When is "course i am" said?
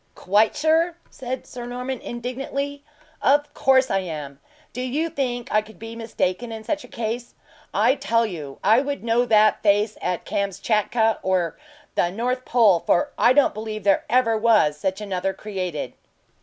3.53-4.39